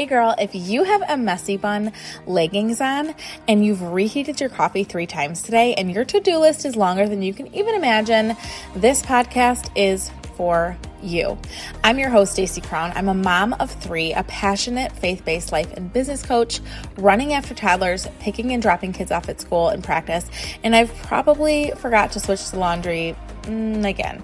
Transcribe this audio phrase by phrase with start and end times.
[0.00, 1.92] Hey girl, if you have a messy bun
[2.26, 3.14] leggings on
[3.46, 7.06] and you've reheated your coffee three times today and your to do list is longer
[7.06, 8.34] than you can even imagine,
[8.74, 11.36] this podcast is for you.
[11.84, 12.92] I'm your host, Stacey Crown.
[12.94, 16.60] I'm a mom of three, a passionate faith based life and business coach,
[16.96, 20.30] running after toddlers, picking and dropping kids off at school and practice,
[20.64, 24.22] and I've probably forgot to switch the laundry mm, again.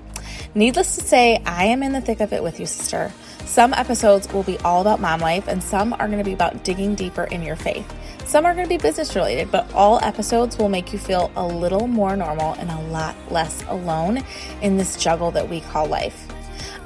[0.55, 3.13] Needless to say, I am in the thick of it with you, sister.
[3.47, 6.65] Some episodes will be all about mom life, and some are going to be about
[6.65, 7.91] digging deeper in your faith.
[8.27, 11.47] Some are going to be business related, but all episodes will make you feel a
[11.47, 14.23] little more normal and a lot less alone
[14.63, 16.27] in this juggle that we call life.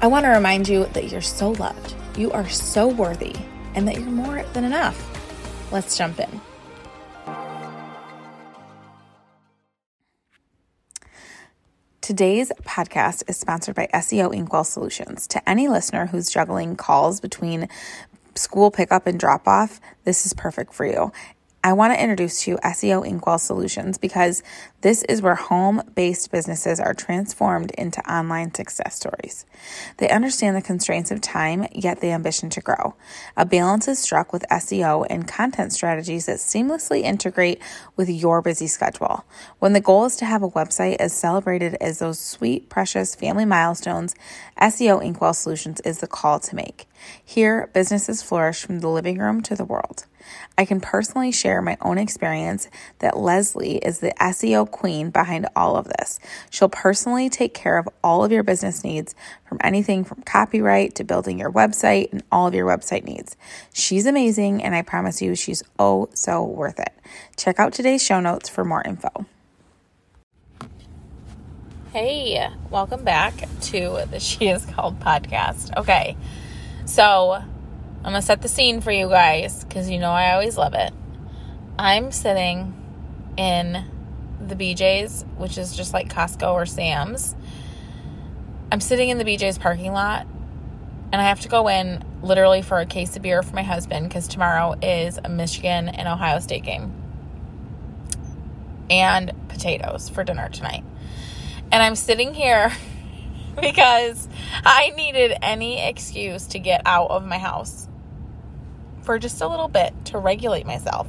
[0.01, 3.35] I want to remind you that you're so loved, you are so worthy,
[3.73, 5.07] and that you're more than enough.
[5.71, 6.41] Let's jump in.
[12.01, 15.27] Today's podcast is sponsored by SEO Inkwell Solutions.
[15.27, 17.69] To any listener who's juggling calls between
[18.33, 21.11] school pickup and drop off, this is perfect for you.
[21.63, 24.41] I want to introduce to you SEO Inkwell Solutions because
[24.81, 29.45] this is where home based businesses are transformed into online success stories.
[29.97, 32.95] They understand the constraints of time, yet the ambition to grow.
[33.37, 37.61] A balance is struck with SEO and content strategies that seamlessly integrate
[37.95, 39.23] with your busy schedule.
[39.59, 43.45] When the goal is to have a website as celebrated as those sweet, precious family
[43.45, 44.15] milestones,
[44.59, 46.87] SEO Inkwell Solutions is the call to make.
[47.23, 50.05] Here, businesses flourish from the living room to the world.
[50.57, 55.75] I can personally share my own experience that Lesley is the SEO queen behind all
[55.75, 56.19] of this.
[56.49, 59.13] She'll personally take care of all of your business needs
[59.47, 63.35] from anything from copyright to building your website and all of your website needs.
[63.73, 66.93] She's amazing, and I promise you, she's oh so worth it.
[67.37, 69.25] Check out today's show notes for more info.
[71.93, 75.75] Hey, welcome back to the She Is Called podcast.
[75.77, 76.15] Okay,
[76.85, 77.45] so I'm
[78.03, 80.93] gonna set the scene for you guys because you know I always love it.
[81.77, 82.73] I'm sitting
[83.35, 83.90] in
[84.47, 87.35] the BJ's, which is just like Costco or Sam's.
[88.71, 90.27] I'm sitting in the BJ's parking lot
[91.11, 94.07] and I have to go in literally for a case of beer for my husband
[94.07, 96.93] because tomorrow is a Michigan and Ohio State game.
[98.89, 100.83] And potatoes for dinner tonight.
[101.71, 102.71] And I'm sitting here
[103.61, 104.27] because
[104.63, 107.87] I needed any excuse to get out of my house
[109.03, 111.07] for just a little bit to regulate myself.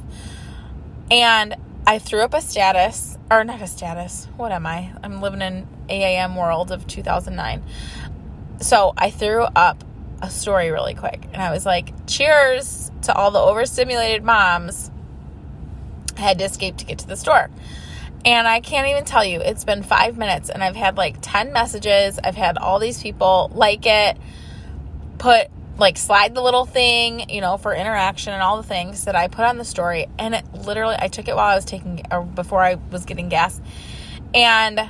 [1.11, 1.55] And
[1.85, 4.91] I threw up a status, or not a status, what am I?
[5.03, 7.63] I'm living in AAM world of 2009.
[8.59, 9.83] So I threw up
[10.21, 14.89] a story really quick and I was like, cheers to all the overstimulated moms.
[16.17, 17.49] I had to escape to get to the store.
[18.25, 21.51] And I can't even tell you, it's been five minutes and I've had like 10
[21.51, 22.19] messages.
[22.23, 24.17] I've had all these people like it,
[25.17, 25.47] put
[25.77, 29.27] like slide the little thing, you know, for interaction and all the things that I
[29.27, 30.07] put on the story.
[30.19, 33.29] And it literally, I took it while I was taking, or before I was getting
[33.29, 33.59] gas.
[34.33, 34.89] And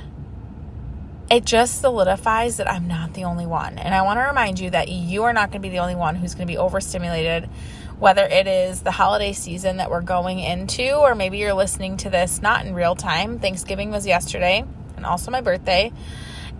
[1.30, 3.78] it just solidifies that I'm not the only one.
[3.78, 5.94] And I want to remind you that you are not going to be the only
[5.94, 7.48] one who's going to be overstimulated,
[7.98, 12.10] whether it is the holiday season that we're going into, or maybe you're listening to
[12.10, 13.38] this not in real time.
[13.38, 14.64] Thanksgiving was yesterday
[14.96, 15.92] and also my birthday.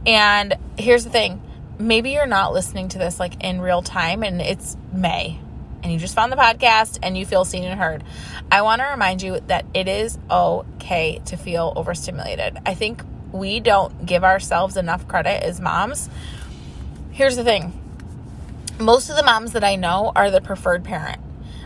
[0.07, 1.43] And here's the thing
[1.79, 5.41] maybe you're not listening to this like in real time and it's May
[5.85, 8.03] and you just found the podcast and you feel seen and heard.
[8.51, 12.57] I want to remind you that it is okay to feel overstimulated.
[12.65, 16.09] I think we don't give ourselves enough credit as moms.
[17.11, 17.81] Here's the thing
[18.79, 21.21] most of the moms that I know are the preferred parent.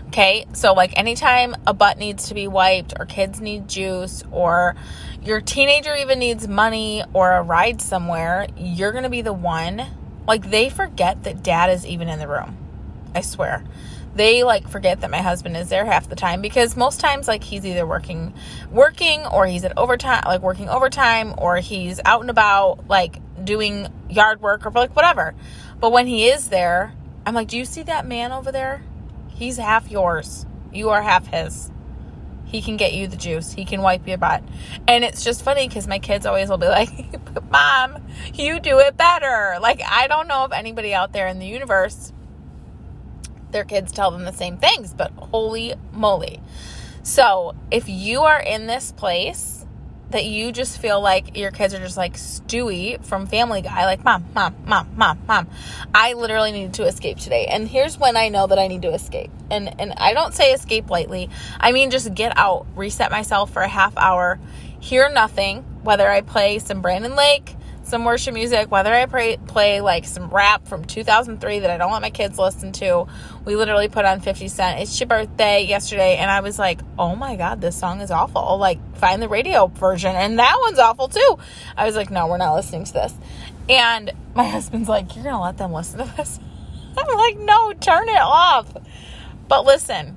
[0.08, 4.74] Okay, so like anytime a butt needs to be wiped, or kids need juice, or
[5.22, 9.86] your teenager even needs money or a ride somewhere, you're gonna be the one
[10.28, 12.56] like they forget that dad is even in the room.
[13.14, 13.64] I swear.
[14.14, 17.42] They like forget that my husband is there half the time because most times like
[17.42, 18.34] he's either working
[18.70, 23.88] working or he's at overtime like working overtime or he's out and about like doing
[24.10, 25.34] yard work or like whatever.
[25.80, 26.92] But when he is there,
[27.24, 28.82] I'm like, "Do you see that man over there?
[29.28, 30.46] He's half yours.
[30.72, 31.70] You are half his."
[32.48, 33.52] He can get you the juice.
[33.52, 34.42] He can wipe your butt.
[34.88, 36.90] And it's just funny because my kids always will be like,
[37.50, 37.98] Mom,
[38.34, 39.58] you do it better.
[39.60, 42.12] Like, I don't know if anybody out there in the universe,
[43.50, 46.40] their kids tell them the same things, but holy moly.
[47.02, 49.57] So, if you are in this place
[50.10, 54.04] that you just feel like your kids are just like Stewie from Family Guy, like,
[54.04, 55.48] Mom, Mom, Mom, Mom, Mom,
[55.94, 57.46] I literally need to escape today.
[57.46, 59.30] And here's when I know that I need to escape.
[59.50, 61.28] And, and I don't say escape lightly,
[61.60, 64.38] I mean just get out, reset myself for a half hour,
[64.80, 67.54] hear nothing, whether I play some Brandon Lake,
[67.88, 71.90] some worship music, whether I pray, play like some rap from 2003 that I don't
[71.90, 73.06] let my kids listen to.
[73.44, 74.80] We literally put on 50 Cent.
[74.80, 78.58] It's your birthday yesterday, and I was like, oh my God, this song is awful.
[78.58, 81.38] Like, find the radio version, and that one's awful too.
[81.76, 83.14] I was like, no, we're not listening to this.
[83.68, 86.38] And my husband's like, you're going to let them listen to this?
[86.96, 88.70] I'm like, no, turn it off.
[89.48, 90.16] But listen,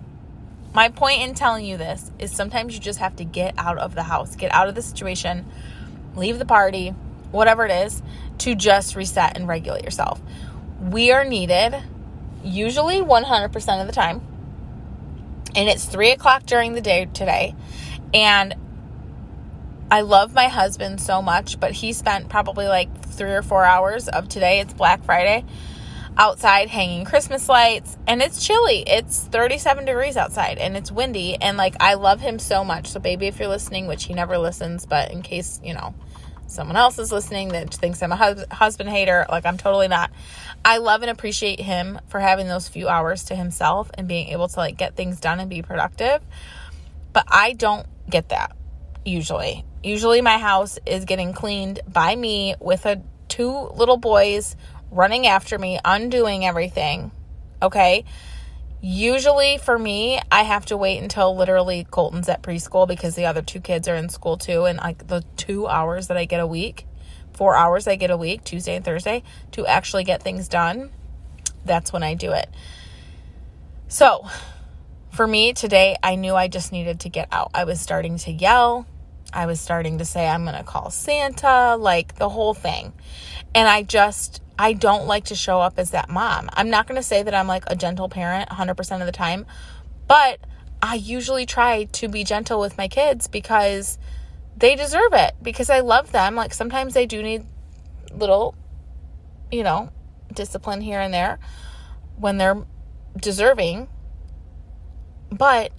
[0.74, 3.96] my point in telling you this is sometimes you just have to get out of
[3.96, 5.46] the house, get out of the situation,
[6.16, 6.94] leave the party,
[7.32, 8.02] whatever it is,
[8.40, 10.22] to just reset and regulate yourself.
[10.80, 11.76] We are needed
[12.44, 14.22] usually 100% of the time.
[15.56, 17.56] And it's three o'clock during the day today.
[18.14, 18.56] And
[19.92, 24.08] I love my husband so much, but he spent probably like three or four hours
[24.08, 24.62] of today.
[24.62, 25.44] It's Black Friday
[26.18, 28.84] outside hanging Christmas lights and it's chilly.
[28.86, 32.88] It's 37 degrees outside and it's windy and like I love him so much.
[32.88, 35.94] So baby, if you're listening, which he never listens, but in case, you know,
[36.52, 40.12] someone else is listening that thinks I'm a hus- husband hater, like I'm totally not.
[40.64, 44.48] I love and appreciate him for having those few hours to himself and being able
[44.48, 46.22] to like get things done and be productive.
[47.14, 48.56] But I don't get that
[49.06, 49.66] usually.
[49.84, 54.56] Usually my house is getting cleaned by me with a two little boys
[54.92, 57.12] running after me, undoing everything.
[57.62, 58.06] Okay.
[58.82, 63.44] Usually for me, I have to wait until literally Colton's at preschool because the other
[63.44, 64.66] two kids are in school too.
[64.66, 66.88] And like the two hours that I get a week,
[67.34, 70.90] four hours I get a week, Tuesday and Thursday, to actually get things done,
[71.64, 72.50] that's when I do it.
[73.88, 74.28] So
[75.12, 77.52] for me today, I knew I just needed to get out.
[77.54, 78.88] I was starting to yell.
[79.34, 82.94] I was starting to say, I'm going to call Santa, like the whole thing.
[83.56, 86.50] And I just, I don't like to show up as that mom.
[86.54, 89.46] I'm not going to say that I'm like a gentle parent 100% of the time,
[90.08, 90.40] but
[90.82, 93.98] I usually try to be gentle with my kids because
[94.58, 96.36] they deserve it because I love them.
[96.36, 97.46] Like sometimes they do need
[98.14, 98.56] little,
[99.52, 99.92] you know,
[100.34, 101.40] discipline here and there
[102.18, 102.64] when they're
[103.18, 103.88] deserving.
[105.32, 105.72] But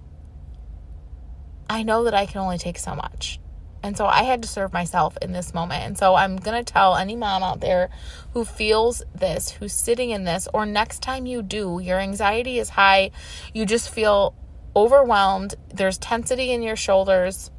[1.69, 3.39] I know that I can only take so much.
[3.83, 5.83] And so I had to serve myself in this moment.
[5.83, 7.91] And so I'm going to tell any mom out there
[8.33, 12.71] who feels this, who's sitting in this, or next time you do, your anxiety is
[12.71, 13.11] high,
[13.53, 14.35] you just feel
[14.77, 17.51] overwhelmed, there's tensity in your shoulders,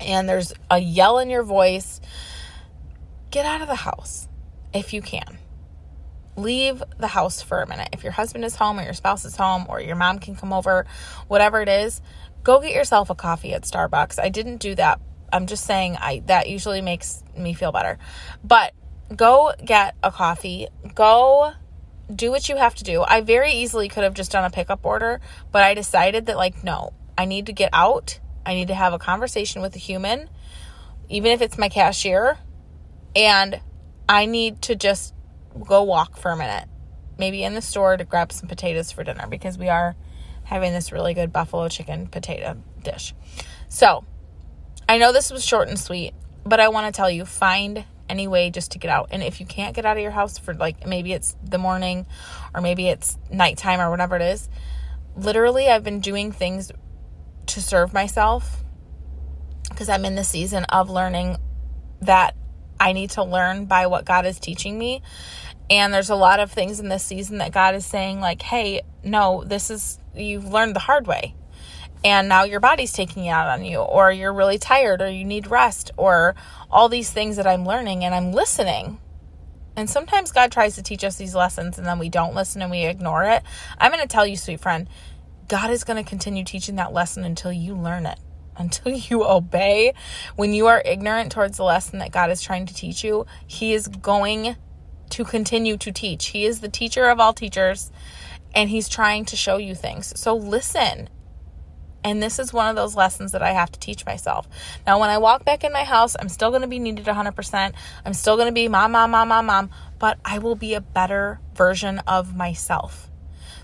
[0.00, 2.00] and there's a yell in your voice.
[3.30, 4.28] Get out of the house
[4.72, 5.38] if you can.
[6.38, 7.88] Leave the house for a minute.
[7.92, 10.52] If your husband is home or your spouse is home or your mom can come
[10.52, 10.86] over,
[11.26, 12.00] whatever it is,
[12.44, 14.20] go get yourself a coffee at Starbucks.
[14.20, 15.00] I didn't do that.
[15.32, 17.98] I'm just saying I that usually makes me feel better.
[18.44, 18.72] But
[19.14, 20.68] go get a coffee.
[20.94, 21.52] Go
[22.14, 23.02] do what you have to do.
[23.02, 25.20] I very easily could have just done a pickup order,
[25.50, 28.20] but I decided that like no, I need to get out.
[28.46, 30.30] I need to have a conversation with a human,
[31.08, 32.38] even if it's my cashier,
[33.16, 33.60] and
[34.08, 35.14] I need to just
[35.66, 36.68] go walk for a minute.
[37.18, 39.96] Maybe in the store to grab some potatoes for dinner because we are
[40.44, 43.14] having this really good buffalo chicken potato dish.
[43.68, 44.04] So,
[44.88, 46.14] I know this was short and sweet,
[46.44, 49.08] but I want to tell you find any way just to get out.
[49.10, 52.06] And if you can't get out of your house for like maybe it's the morning
[52.54, 54.48] or maybe it's nighttime or whatever it is,
[55.16, 56.72] literally, I've been doing things
[57.46, 58.64] to serve myself
[59.68, 61.36] because I'm in the season of learning
[62.00, 62.34] that
[62.80, 65.02] I need to learn by what God is teaching me.
[65.70, 68.82] And there's a lot of things in this season that God is saying, like, hey,
[69.04, 71.34] no, this is, you've learned the hard way.
[72.04, 75.24] And now your body's taking it out on you, or you're really tired, or you
[75.24, 76.36] need rest, or
[76.70, 78.98] all these things that I'm learning and I'm listening.
[79.78, 82.70] And sometimes God tries to teach us these lessons and then we don't listen and
[82.70, 83.44] we ignore it.
[83.78, 84.88] I'm going to tell you, sweet friend,
[85.46, 88.18] God is going to continue teaching that lesson until you learn it,
[88.58, 89.94] until you obey.
[90.36, 93.72] When you are ignorant towards the lesson that God is trying to teach you, He
[93.72, 94.56] is going
[95.10, 96.26] to continue to teach.
[96.26, 97.90] He is the teacher of all teachers
[98.54, 100.18] and he's trying to show you things.
[100.18, 101.08] So listen.
[102.04, 104.48] And this is one of those lessons that I have to teach myself.
[104.86, 107.72] Now, when I walk back in my house, I'm still going to be needed 100%.
[108.04, 110.80] I'm still going to be mom, mom, mom, mom, mom, but I will be a
[110.80, 113.10] better version of myself.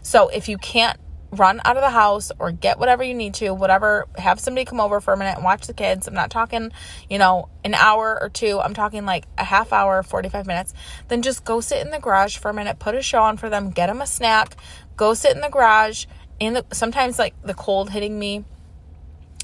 [0.03, 0.99] So if you can't
[1.35, 4.81] run out of the house or get whatever you need to, whatever, have somebody come
[4.81, 6.07] over for a minute and watch the kids.
[6.09, 6.73] I'm not talking,
[7.09, 8.61] you know, an hour or two.
[8.61, 10.75] I'm talking like a half hour, 45 minutes.
[11.09, 13.49] Then just go sit in the garage for a minute, put a show on for
[13.49, 14.57] them, get them a snack,
[14.97, 16.07] go sit in the garage.
[16.41, 18.45] In the sometimes like the cold hitting me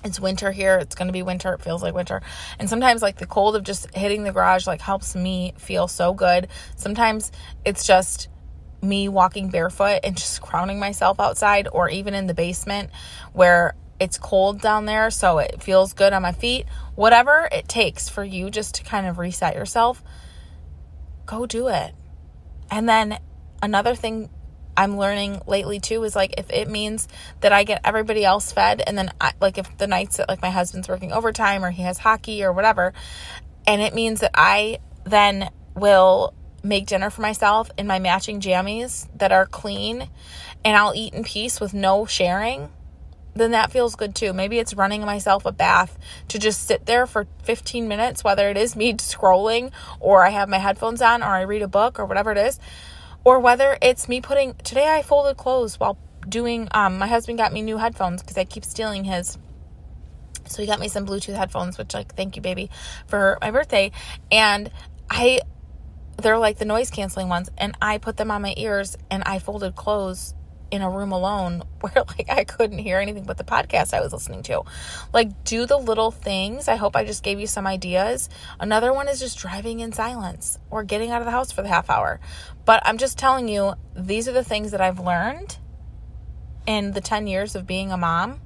[0.04, 0.78] it's winter here.
[0.78, 1.52] It's going to be winter.
[1.52, 2.22] It feels like winter.
[2.58, 6.14] And sometimes, like, the cold of just hitting the garage, like, helps me feel so
[6.14, 6.48] good.
[6.76, 7.30] Sometimes
[7.64, 8.28] it's just
[8.82, 12.90] me walking barefoot and just crowning myself outside or even in the basement
[13.32, 16.66] where it's cold down there, so it feels good on my feet.
[16.94, 20.02] Whatever it takes for you just to kind of reset yourself,
[21.26, 21.94] go do it.
[22.70, 23.18] And then
[23.62, 24.30] another thing
[24.76, 27.08] I'm learning lately too is like if it means
[27.40, 30.40] that I get everybody else fed and then I, like if the nights that like
[30.40, 32.94] my husband's working overtime or he has hockey or whatever
[33.66, 39.08] and it means that I then will make dinner for myself in my matching jammies
[39.16, 40.08] that are clean
[40.64, 42.70] and I'll eat in peace with no sharing
[43.34, 44.32] then that feels good too.
[44.32, 45.98] Maybe it's running myself a bath
[46.28, 50.48] to just sit there for 15 minutes, whether it is me scrolling or I have
[50.48, 52.58] my headphones on or I read a book or whatever it is,
[53.24, 54.54] or whether it's me putting.
[54.54, 55.98] Today I folded clothes while
[56.28, 56.68] doing.
[56.72, 59.38] Um, my husband got me new headphones because I keep stealing his.
[60.46, 62.70] So he got me some Bluetooth headphones, which like thank you, baby,
[63.06, 63.92] for my birthday,
[64.32, 64.70] and
[65.08, 65.40] I.
[66.20, 69.38] They're like the noise canceling ones, and I put them on my ears and I
[69.38, 70.34] folded clothes
[70.70, 74.12] in a room alone where like I couldn't hear anything but the podcast I was
[74.12, 74.62] listening to.
[75.12, 76.68] Like do the little things.
[76.68, 78.28] I hope I just gave you some ideas.
[78.58, 81.68] Another one is just driving in silence or getting out of the house for the
[81.68, 82.20] half hour.
[82.64, 85.58] But I'm just telling you these are the things that I've learned
[86.66, 88.40] in the 10 years of being a mom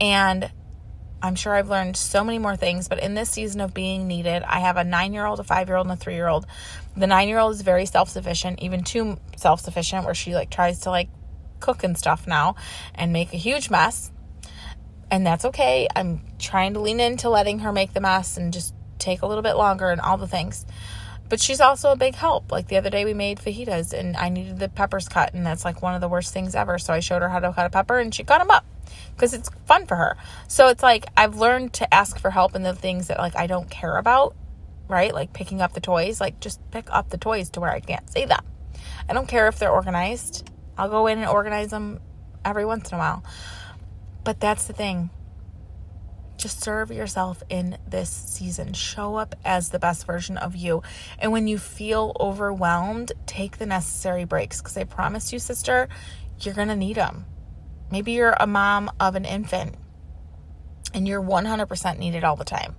[0.00, 0.50] and
[1.22, 4.42] I'm sure I've learned so many more things, but in this season of being needed,
[4.42, 6.46] I have a nine year old, a five year old, and a three year old.
[6.96, 10.50] The nine year old is very self sufficient, even too self sufficient, where she like
[10.50, 11.10] tries to like
[11.60, 12.56] cook and stuff now
[12.94, 14.10] and make a huge mess.
[15.10, 15.88] And that's okay.
[15.94, 19.42] I'm trying to lean into letting her make the mess and just take a little
[19.42, 20.64] bit longer and all the things.
[21.28, 22.50] But she's also a big help.
[22.50, 25.64] Like the other day, we made fajitas and I needed the peppers cut, and that's
[25.64, 26.78] like one of the worst things ever.
[26.78, 28.64] So I showed her how to cut a pepper and she cut them up
[29.14, 30.16] because it's fun for her.
[30.48, 33.46] So it's like I've learned to ask for help in the things that like I
[33.46, 34.34] don't care about,
[34.88, 35.12] right?
[35.12, 38.08] Like picking up the toys, like just pick up the toys to where I can't
[38.10, 38.44] see them.
[39.08, 40.48] I don't care if they're organized.
[40.78, 42.00] I'll go in and organize them
[42.44, 43.24] every once in a while.
[44.24, 45.10] But that's the thing.
[46.36, 48.72] Just serve yourself in this season.
[48.72, 50.82] Show up as the best version of you.
[51.18, 55.88] And when you feel overwhelmed, take the necessary breaks because I promise you, sister,
[56.40, 57.26] you're going to need them.
[57.90, 59.74] Maybe you're a mom of an infant
[60.94, 62.76] and you're 100% needed all the time.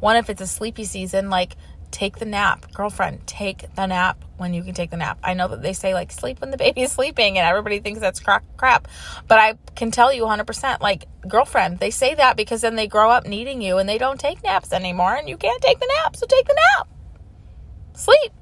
[0.00, 1.56] One, if it's a sleepy season, like
[1.92, 2.72] take the nap.
[2.72, 5.18] Girlfriend, take the nap when you can take the nap.
[5.22, 8.00] I know that they say like sleep when the baby is sleeping and everybody thinks
[8.00, 8.88] that's crap,
[9.28, 13.10] but I can tell you 100% like girlfriend, they say that because then they grow
[13.10, 16.16] up needing you and they don't take naps anymore and you can't take the nap.
[16.16, 16.88] So take the nap.
[17.94, 18.32] Sleep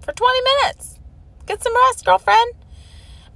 [0.00, 0.98] for 20 minutes.
[1.46, 2.52] Get some rest, girlfriend.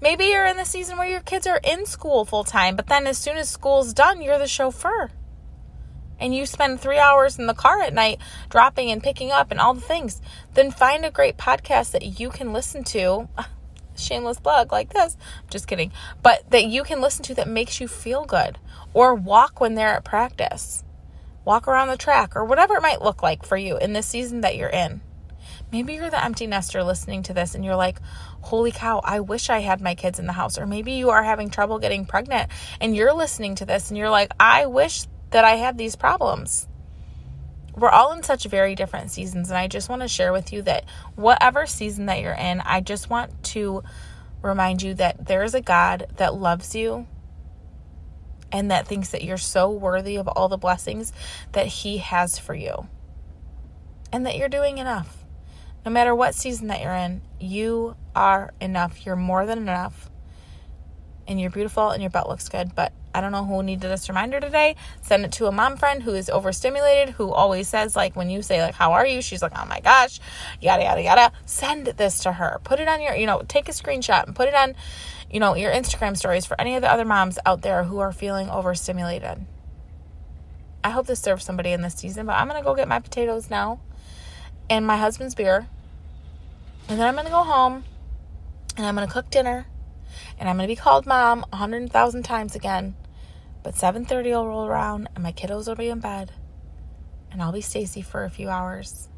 [0.00, 3.06] Maybe you're in the season where your kids are in school full time, but then
[3.06, 5.10] as soon as school's done, you're the chauffeur
[6.20, 8.18] and you spend three hours in the car at night
[8.50, 10.20] dropping and picking up and all the things,
[10.54, 13.28] then find a great podcast that you can listen to.
[13.96, 15.16] Shameless plug like this.
[15.50, 15.92] Just kidding.
[16.22, 18.58] But that you can listen to that makes you feel good.
[18.94, 20.84] Or walk when they're at practice.
[21.44, 24.42] Walk around the track or whatever it might look like for you in the season
[24.42, 25.00] that you're in.
[25.72, 28.00] Maybe you're the empty nester listening to this and you're like,
[28.40, 30.58] holy cow, I wish I had my kids in the house.
[30.58, 32.50] Or maybe you are having trouble getting pregnant
[32.80, 36.66] and you're listening to this and you're like, I wish that I had these problems.
[37.76, 40.60] We're all in such very different seasons, and I just want to share with you
[40.62, 40.84] that
[41.14, 43.84] whatever season that you're in, I just want to
[44.42, 47.06] remind you that there is a God that loves you
[48.50, 51.12] and that thinks that you're so worthy of all the blessings
[51.52, 52.88] that He has for you,
[54.12, 55.19] and that you're doing enough.
[55.84, 59.06] No matter what season that you're in, you are enough.
[59.06, 60.10] You're more than enough.
[61.26, 64.08] And you're beautiful and your butt looks good, but I don't know who needed this
[64.08, 64.76] reminder today.
[65.02, 68.42] Send it to a mom friend who is overstimulated, who always says, like, when you
[68.42, 69.22] say, like, how are you?
[69.22, 70.20] She's like, oh my gosh,
[70.60, 71.32] yada, yada, yada.
[71.46, 72.60] Send this to her.
[72.62, 74.74] Put it on your, you know, take a screenshot and put it on,
[75.30, 78.12] you know, your Instagram stories for any of the other moms out there who are
[78.12, 79.44] feeling overstimulated.
[80.84, 83.00] I hope this serves somebody in this season, but I'm going to go get my
[83.00, 83.80] potatoes now
[84.70, 85.66] and my husband's beer.
[86.88, 87.84] And then I'm going to go home
[88.76, 89.66] and I'm going to cook dinner
[90.38, 92.94] and I'm going to be called mom a hundred thousand times again.
[93.62, 96.32] But 7:30 will roll around and my kiddos will be in bed.
[97.30, 99.08] And I'll be Stacy for a few hours.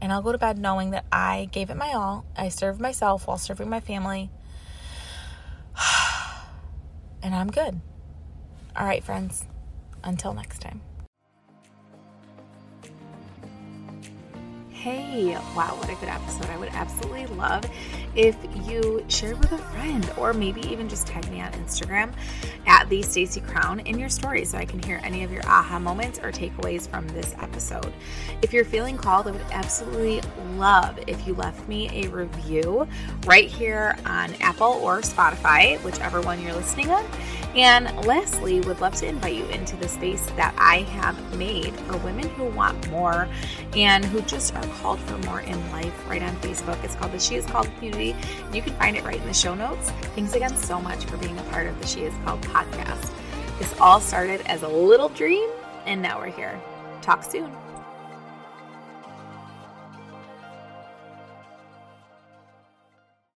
[0.00, 2.24] And I'll go to bed knowing that I gave it my all.
[2.36, 4.30] I served myself while serving my family.
[7.22, 7.80] and I'm good.
[8.74, 9.44] All right, friends.
[10.02, 10.80] Until next time.
[14.80, 16.46] Hey, wow, what a good episode.
[16.46, 17.66] I would absolutely love
[18.16, 18.34] if
[18.66, 22.14] you shared with a friend or maybe even just tag me on Instagram
[22.66, 25.78] at the Stacy Crown in your story so I can hear any of your aha
[25.78, 27.92] moments or takeaways from this episode.
[28.40, 30.22] If you're feeling called, I would absolutely
[30.56, 32.88] love if you left me a review
[33.26, 37.04] right here on Apple or Spotify, whichever one you're listening on
[37.54, 41.96] And lastly, would love to invite you into the space that I have made for
[41.98, 43.28] women who want more
[43.76, 46.82] and who just are called for more in life right on Facebook.
[46.84, 48.14] It's called the She Is Called Community.
[48.52, 49.90] You can find it right in the show notes.
[50.14, 53.10] Thanks again so much for being a part of the She Is Called podcast.
[53.58, 55.50] This all started as a little dream,
[55.86, 56.58] and now we're here.
[57.02, 57.50] Talk soon.